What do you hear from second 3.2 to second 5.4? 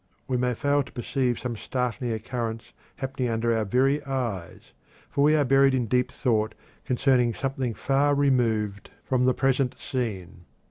under our very eyes, for we